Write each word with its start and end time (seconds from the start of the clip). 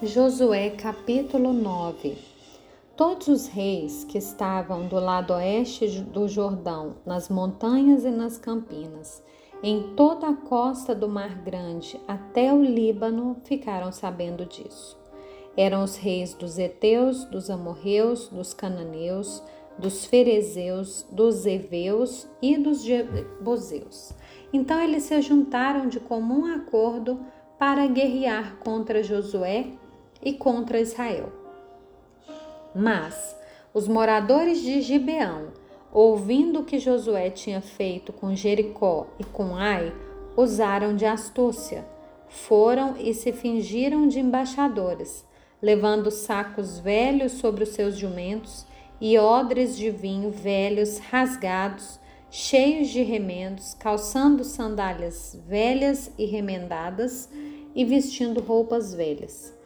Josué 0.00 0.70
capítulo 0.70 1.52
9 1.52 2.16
Todos 2.96 3.26
os 3.26 3.46
reis 3.48 4.04
que 4.04 4.16
estavam 4.16 4.86
do 4.86 4.94
lado 4.94 5.32
oeste 5.32 5.88
do 6.02 6.28
Jordão, 6.28 6.94
nas 7.04 7.28
montanhas 7.28 8.04
e 8.04 8.10
nas 8.12 8.38
campinas, 8.38 9.20
em 9.60 9.94
toda 9.96 10.28
a 10.28 10.34
costa 10.34 10.94
do 10.94 11.08
Mar 11.08 11.42
Grande 11.42 12.00
até 12.06 12.52
o 12.52 12.62
Líbano, 12.62 13.38
ficaram 13.42 13.90
sabendo 13.90 14.46
disso. 14.46 14.96
Eram 15.56 15.82
os 15.82 15.96
reis 15.96 16.32
dos 16.32 16.60
Eteus, 16.60 17.24
dos 17.24 17.50
Amorreus, 17.50 18.28
dos 18.28 18.54
Cananeus, 18.54 19.42
dos 19.76 20.04
Ferezeus, 20.04 21.04
dos 21.10 21.44
Eveus 21.44 22.28
e 22.40 22.56
dos 22.56 22.84
Jebuseus. 22.84 24.12
Então 24.52 24.80
eles 24.80 25.02
se 25.02 25.20
juntaram 25.22 25.88
de 25.88 25.98
comum 25.98 26.46
acordo 26.46 27.18
para 27.58 27.84
guerrear 27.88 28.58
contra 28.60 29.02
Josué 29.02 29.72
e 30.22 30.32
contra 30.32 30.80
Israel. 30.80 31.32
Mas 32.74 33.36
os 33.72 33.86
moradores 33.86 34.60
de 34.60 34.80
Gibeão, 34.80 35.48
ouvindo 35.92 36.60
o 36.60 36.64
que 36.64 36.78
Josué 36.78 37.30
tinha 37.30 37.60
feito 37.60 38.12
com 38.12 38.34
Jericó 38.34 39.06
e 39.18 39.24
com 39.24 39.54
Ai, 39.56 39.92
usaram 40.36 40.94
de 40.94 41.04
astúcia. 41.04 41.86
Foram 42.28 42.94
e 42.98 43.14
se 43.14 43.32
fingiram 43.32 44.06
de 44.06 44.20
embaixadores, 44.20 45.24
levando 45.60 46.10
sacos 46.10 46.78
velhos 46.78 47.32
sobre 47.32 47.64
os 47.64 47.70
seus 47.70 47.96
jumentos 47.96 48.66
e 49.00 49.18
odres 49.18 49.76
de 49.76 49.90
vinho 49.90 50.30
velhos 50.30 50.98
rasgados, 50.98 51.98
cheios 52.30 52.88
de 52.88 53.02
remendos, 53.02 53.74
calçando 53.74 54.44
sandálias 54.44 55.38
velhas 55.46 56.10
e 56.18 56.26
remendadas 56.26 57.28
e 57.74 57.84
vestindo 57.84 58.40
roupas 58.40 58.92
velhas. 58.92 59.57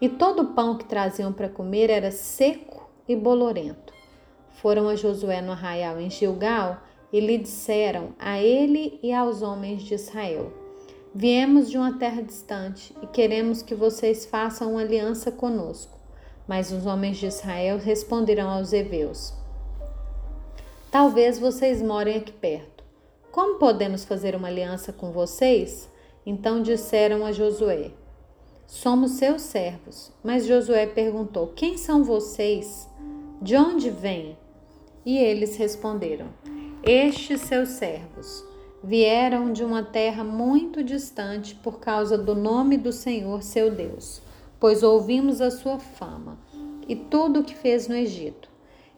E 0.00 0.08
todo 0.08 0.42
o 0.42 0.46
pão 0.54 0.76
que 0.76 0.84
traziam 0.84 1.32
para 1.32 1.48
comer 1.48 1.88
era 1.88 2.10
seco 2.10 2.90
e 3.08 3.16
bolorento. 3.16 3.94
Foram 4.50 4.88
a 4.88 4.96
Josué 4.96 5.40
no 5.40 5.52
arraial 5.52 5.98
em 6.00 6.10
Gilgal 6.10 6.82
e 7.12 7.20
lhe 7.20 7.38
disseram 7.38 8.14
a 8.18 8.38
ele 8.38 8.98
e 9.02 9.12
aos 9.12 9.40
homens 9.40 9.82
de 9.82 9.94
Israel: 9.94 10.52
Viemos 11.14 11.70
de 11.70 11.78
uma 11.78 11.98
terra 11.98 12.22
distante 12.22 12.94
e 13.02 13.06
queremos 13.06 13.62
que 13.62 13.74
vocês 13.74 14.26
façam 14.26 14.72
uma 14.72 14.82
aliança 14.82 15.30
conosco. 15.30 15.96
Mas 16.46 16.70
os 16.70 16.86
homens 16.86 17.16
de 17.16 17.26
Israel 17.26 17.78
responderam 17.78 18.50
aos 18.50 18.72
heveus: 18.72 19.32
Talvez 20.90 21.38
vocês 21.38 21.80
morem 21.80 22.18
aqui 22.18 22.32
perto. 22.32 22.84
Como 23.32 23.58
podemos 23.58 24.04
fazer 24.04 24.36
uma 24.36 24.48
aliança 24.48 24.92
com 24.92 25.10
vocês? 25.10 25.90
Então 26.24 26.62
disseram 26.62 27.24
a 27.24 27.32
Josué: 27.32 27.92
Somos 28.66 29.12
seus 29.12 29.42
servos. 29.42 30.12
Mas 30.22 30.46
Josué 30.46 30.86
perguntou: 30.86 31.48
Quem 31.54 31.76
são 31.76 32.02
vocês? 32.02 32.88
De 33.40 33.56
onde 33.56 33.90
vêm? 33.90 34.36
E 35.04 35.16
eles 35.18 35.56
responderam: 35.56 36.28
Estes 36.82 37.42
seus 37.42 37.70
servos 37.70 38.44
vieram 38.82 39.52
de 39.52 39.64
uma 39.64 39.82
terra 39.82 40.22
muito 40.22 40.82
distante 40.82 41.54
por 41.54 41.78
causa 41.80 42.18
do 42.18 42.34
nome 42.34 42.76
do 42.76 42.92
Senhor 42.92 43.42
seu 43.42 43.70
Deus, 43.70 44.20
pois 44.60 44.82
ouvimos 44.82 45.40
a 45.40 45.50
sua 45.50 45.78
fama 45.78 46.38
e 46.88 46.94
tudo 46.94 47.40
o 47.40 47.44
que 47.44 47.54
fez 47.54 47.88
no 47.88 47.94
Egito, 47.94 48.48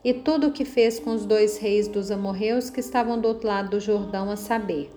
e 0.04 0.12
tudo 0.12 0.48
o 0.48 0.52
que 0.52 0.64
fez 0.64 1.00
com 1.00 1.12
os 1.12 1.24
dois 1.24 1.58
reis 1.58 1.88
dos 1.88 2.10
amorreus 2.10 2.70
que 2.70 2.80
estavam 2.80 3.18
do 3.20 3.28
outro 3.28 3.48
lado 3.48 3.70
do 3.70 3.80
Jordão, 3.80 4.30
a 4.30 4.36
saber, 4.36 4.90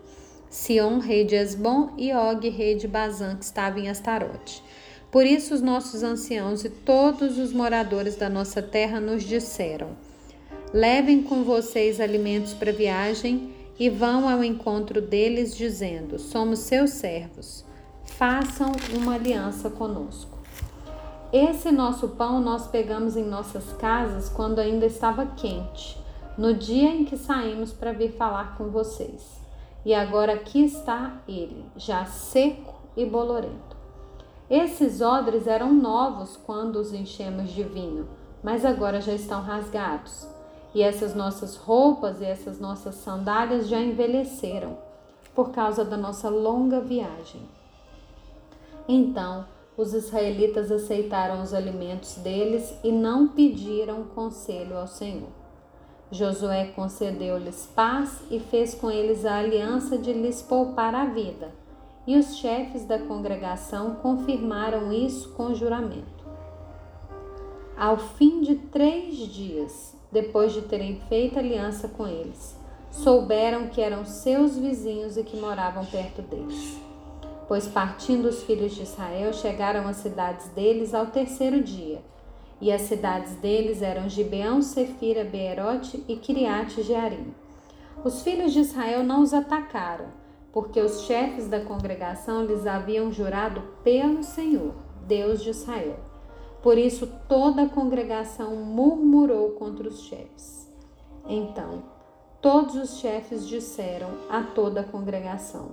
Sion, 0.52 1.00
rei 1.00 1.24
de 1.24 1.34
Esbom, 1.34 1.92
e 1.98 2.14
Og, 2.14 2.50
rei 2.50 2.76
de 2.76 2.86
Bazã, 2.86 3.38
que 3.38 3.46
estava 3.46 3.80
em 3.80 3.90
Astarote. 3.90 4.62
Por 5.10 5.26
isso 5.26 5.54
os 5.54 5.62
nossos 5.62 6.04
anciãos 6.04 6.66
e 6.66 6.70
todos 6.70 7.38
os 7.38 7.54
moradores 7.54 8.18
da 8.18 8.30
nossa 8.30 8.62
terra 8.62 9.00
nos 9.00 9.24
disseram: 9.24 9.92
Levem 10.74 11.24
com 11.24 11.46
vocês 11.46 12.02
alimentos 12.02 12.54
para 12.54 12.74
viagem 12.74 13.54
e 13.80 13.90
vão 13.90 14.28
ao 14.28 14.44
encontro 14.44 15.02
deles, 15.02 15.56
dizendo: 15.56 16.20
Somos 16.20 16.60
seus 16.60 16.92
servos. 16.92 17.64
Façam 18.04 18.74
uma 18.94 19.16
aliança 19.16 19.70
conosco. 19.70 20.38
Esse 21.32 21.72
nosso 21.72 22.10
pão 22.10 22.42
nós 22.42 22.68
pegamos 22.68 23.16
em 23.16 23.24
nossas 23.24 23.72
casas 23.80 24.28
quando 24.28 24.60
ainda 24.60 24.86
estava 24.86 25.28
quente, 25.28 25.98
no 26.38 26.54
dia 26.54 26.90
em 26.90 27.06
que 27.06 27.16
saímos 27.16 27.72
para 27.72 27.94
vir 27.94 28.12
falar 28.12 28.58
com 28.58 28.70
vocês. 28.70 29.41
E 29.84 29.94
agora 29.94 30.34
aqui 30.34 30.64
está 30.64 31.22
ele, 31.28 31.66
já 31.76 32.06
seco 32.06 32.76
e 32.96 33.06
bolorento. 33.06 33.76
Esses 34.50 35.02
odres 35.02 35.48
eram 35.48 35.74
novos 35.74 36.38
quando 36.38 36.76
os 36.76 36.94
enchemos 36.94 37.52
de 37.52 37.64
vinho, 37.64 38.08
mas 38.44 38.66
agora 38.66 39.02
já 39.02 39.14
estão 39.14 39.42
rasgados. 39.42 40.28
E 40.76 40.84
essas 40.84 41.16
nossas 41.16 41.56
roupas 41.56 42.22
e 42.22 42.26
essas 42.26 42.60
nossas 42.60 42.96
sandálias 42.96 43.68
já 43.68 43.80
envelheceram 43.80 44.78
por 45.34 45.52
causa 45.52 45.84
da 45.84 45.98
nossa 45.98 46.30
longa 46.30 46.80
viagem. 46.80 47.42
Então, 48.88 49.46
os 49.76 49.94
israelitas 49.94 50.72
aceitaram 50.72 51.42
os 51.42 51.54
alimentos 51.54 52.16
deles 52.16 52.74
e 52.84 52.92
não 52.92 53.30
pediram 53.30 54.04
conselho 54.04 54.78
ao 54.78 54.88
Senhor. 54.88 55.41
Josué 56.12 56.66
concedeu-lhes 56.76 57.70
paz 57.74 58.22
e 58.30 58.38
fez 58.38 58.76
com 58.76 58.92
eles 58.92 59.26
a 59.26 59.38
aliança 59.38 59.98
de 59.98 60.12
lhes 60.12 60.42
poupar 60.42 60.94
a 60.94 61.06
vida. 61.06 61.52
E 62.06 62.18
os 62.18 62.36
chefes 62.36 62.84
da 62.84 63.00
congregação 63.00 63.96
confirmaram 63.96 64.92
isso 64.92 65.30
com 65.32 65.54
juramento. 65.54 66.26
Ao 67.78 67.98
fim 67.98 68.42
de 68.42 68.56
três 68.56 69.16
dias, 69.16 69.96
depois 70.12 70.52
de 70.52 70.64
terem 70.64 71.00
feito 71.08 71.40
aliança 71.40 71.88
com 71.88 72.06
eles, 72.06 72.58
souberam 72.92 73.68
que 73.68 73.80
eram 73.80 74.04
seus 74.04 74.58
vizinhos 74.58 75.16
e 75.16 75.24
que 75.24 75.38
moravam 75.38 75.86
perto 75.86 76.22
deles. 76.22 76.78
Pois 77.48 77.68
partindo 77.68 78.26
os 78.26 78.44
filhos 78.44 78.76
de 78.76 78.84
Israel, 78.84 79.32
chegaram 79.32 79.88
às 79.88 79.98
cidades 79.98 80.50
deles 80.50 80.94
ao 80.94 81.06
terceiro 81.06 81.64
dia 81.64 82.02
e 82.62 82.72
as 82.72 82.82
cidades 82.84 83.34
deles 83.38 83.82
eram 83.82 84.08
Gibeão, 84.08 84.62
Sefira, 84.62 85.24
Beerote 85.26 86.06
e 86.08 86.16
Kiriate 86.16 86.84
Jearim. 86.84 87.34
Os 88.06 88.22
filhos 88.22 88.54
de 88.54 88.60
Israel 88.60 89.04
não 89.04 89.22
os 89.22 89.34
atacaram, 89.34 90.06
porque 90.54 90.80
os 90.80 91.02
chefes 91.02 91.48
da 91.48 91.62
congregação 91.62 92.46
lhes 92.46 92.68
haviam 92.68 93.12
jurado 93.12 93.64
pelo 93.84 94.24
Senhor, 94.24 94.74
Deus 95.08 95.42
de 95.42 95.50
Israel. 95.50 96.00
Por 96.62 96.78
isso 96.78 97.08
toda 97.28 97.64
a 97.64 97.70
congregação 97.70 98.56
murmurou 98.56 99.52
contra 99.54 99.88
os 99.88 100.04
chefes. 100.04 100.70
Então, 101.28 101.84
todos 102.40 102.76
os 102.76 103.00
chefes 103.00 103.48
disseram 103.48 104.10
a 104.30 104.44
toda 104.44 104.82
a 104.82 104.84
congregação: 104.84 105.70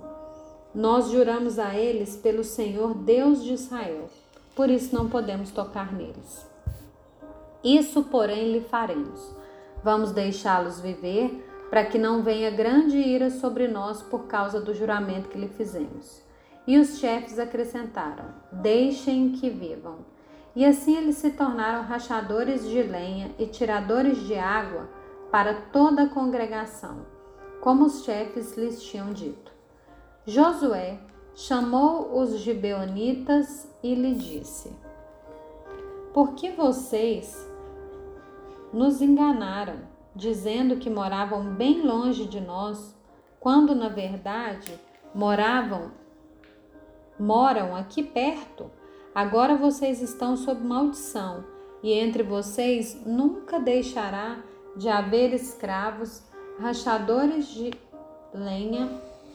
Nós 0.73 1.11
juramos 1.11 1.59
a 1.59 1.75
eles 1.75 2.15
pelo 2.15 2.43
Senhor, 2.43 2.95
Deus 2.95 3.43
de 3.43 3.53
Israel, 3.53 4.09
por 4.55 4.69
isso 4.71 4.95
não 4.95 5.07
podemos 5.07 5.51
tocar 5.51 5.93
neles. 5.93 6.48
Isso, 7.63 8.03
porém, 8.03 8.51
lhe 8.51 8.61
faremos. 8.61 9.35
Vamos 9.83 10.11
deixá-los 10.11 10.79
viver, 10.79 11.45
para 11.69 11.85
que 11.85 11.97
não 11.97 12.23
venha 12.23 12.49
grande 12.49 12.97
ira 12.97 13.29
sobre 13.29 13.67
nós 13.67 14.01
por 14.01 14.25
causa 14.27 14.59
do 14.59 14.73
juramento 14.73 15.29
que 15.29 15.37
lhe 15.37 15.47
fizemos. 15.47 16.21
E 16.65 16.77
os 16.77 16.99
chefes 16.99 17.39
acrescentaram: 17.39 18.25
Deixem 18.51 19.31
que 19.31 19.49
vivam. 19.49 20.05
E 20.55 20.65
assim 20.65 20.97
eles 20.97 21.17
se 21.17 21.31
tornaram 21.31 21.83
rachadores 21.83 22.67
de 22.67 22.81
lenha 22.81 23.31
e 23.37 23.45
tiradores 23.45 24.25
de 24.25 24.35
água 24.35 24.89
para 25.31 25.53
toda 25.71 26.03
a 26.03 26.09
congregação, 26.09 27.05
como 27.61 27.85
os 27.85 28.03
chefes 28.03 28.57
lhes 28.57 28.81
tinham 28.81 29.13
dito. 29.13 29.51
Josué 30.25 30.99
chamou 31.35 32.19
os 32.19 32.39
gibeonitas 32.39 33.67
e 33.81 33.95
lhe 33.95 34.15
disse: 34.15 34.71
Por 36.13 36.33
que 36.33 36.51
vocês 36.51 37.48
nos 38.73 39.01
enganaram, 39.01 39.81
dizendo 40.15 40.77
que 40.77 40.89
moravam 40.89 41.53
bem 41.55 41.81
longe 41.81 42.25
de 42.25 42.39
nós, 42.39 42.95
quando 43.39 43.73
na 43.73 43.89
verdade 43.89 44.79
moravam 45.13 45.91
moram 47.19 47.75
aqui 47.75 48.01
perto. 48.01 48.71
Agora 49.13 49.55
vocês 49.55 50.01
estão 50.01 50.37
sob 50.37 50.63
maldição, 50.63 51.43
e 51.83 51.91
entre 51.91 52.23
vocês 52.23 53.01
nunca 53.05 53.59
deixará 53.59 54.37
de 54.75 54.87
haver 54.87 55.33
escravos, 55.33 56.23
rachadores 56.59 57.47
de 57.47 57.71
lenha 58.33 58.89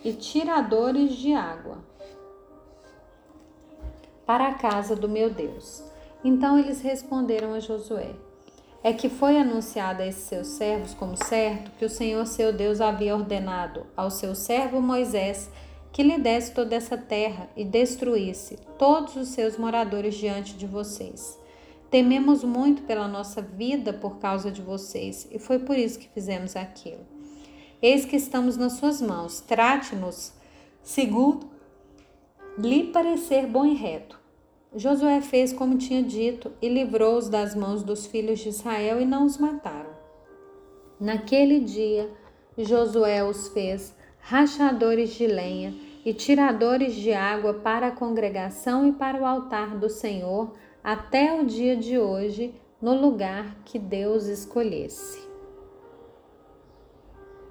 e 0.04 0.12
tiradores 0.12 1.12
de 1.12 1.34
água 1.34 1.78
para 4.26 4.48
a 4.48 4.54
casa 4.54 4.94
do 4.94 5.08
meu 5.08 5.30
Deus. 5.30 5.82
Então 6.22 6.58
eles 6.58 6.80
responderam 6.80 7.54
a 7.54 7.60
Josué: 7.60 8.14
é 8.84 8.92
que 8.92 9.08
foi 9.08 9.38
anunciado 9.38 10.02
a 10.02 10.06
esses 10.06 10.24
seus 10.24 10.46
servos 10.48 10.92
como 10.92 11.16
certo 11.16 11.70
que 11.78 11.86
o 11.86 11.90
Senhor 11.90 12.26
seu 12.26 12.52
Deus 12.52 12.82
havia 12.82 13.16
ordenado 13.16 13.86
ao 13.96 14.10
seu 14.10 14.34
servo 14.34 14.78
Moisés 14.78 15.50
que 15.90 16.02
lhe 16.02 16.18
desse 16.18 16.52
toda 16.52 16.76
essa 16.76 16.98
terra 16.98 17.48
e 17.56 17.64
destruísse 17.64 18.58
todos 18.78 19.16
os 19.16 19.28
seus 19.28 19.56
moradores 19.56 20.14
diante 20.16 20.54
de 20.54 20.66
vocês. 20.66 21.38
Tememos 21.90 22.44
muito 22.44 22.82
pela 22.82 23.08
nossa 23.08 23.40
vida 23.40 23.92
por 23.92 24.18
causa 24.18 24.50
de 24.50 24.60
vocês, 24.60 25.28
e 25.30 25.38
foi 25.38 25.60
por 25.60 25.78
isso 25.78 25.98
que 25.98 26.08
fizemos 26.08 26.56
aquilo. 26.56 27.06
Eis 27.80 28.04
que 28.04 28.16
estamos 28.16 28.56
nas 28.56 28.74
suas 28.74 29.00
mãos, 29.00 29.40
trate-nos 29.40 30.32
segundo 30.82 31.48
lhe 32.58 32.88
parecer 32.88 33.46
bom 33.46 33.64
e 33.64 33.74
reto. 33.74 34.23
Josué 34.76 35.20
fez 35.20 35.52
como 35.52 35.78
tinha 35.78 36.02
dito 36.02 36.50
e 36.60 36.68
livrou-os 36.68 37.28
das 37.28 37.54
mãos 37.54 37.84
dos 37.84 38.06
filhos 38.06 38.40
de 38.40 38.48
Israel 38.48 39.00
e 39.00 39.04
não 39.04 39.24
os 39.24 39.38
mataram. 39.38 39.90
Naquele 40.98 41.60
dia, 41.60 42.10
Josué 42.58 43.22
os 43.22 43.48
fez 43.48 43.94
rachadores 44.18 45.10
de 45.14 45.26
lenha 45.26 45.74
e 46.04 46.12
tiradores 46.12 46.94
de 46.94 47.12
água 47.12 47.54
para 47.54 47.88
a 47.88 47.92
congregação 47.92 48.88
e 48.88 48.92
para 48.92 49.20
o 49.20 49.24
altar 49.24 49.78
do 49.78 49.88
Senhor 49.88 50.52
até 50.82 51.40
o 51.40 51.46
dia 51.46 51.76
de 51.76 51.98
hoje, 51.98 52.54
no 52.82 52.94
lugar 52.94 53.56
que 53.64 53.78
Deus 53.78 54.26
escolhesse. 54.26 55.33